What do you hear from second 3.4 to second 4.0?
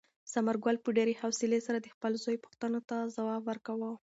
ورکاوه.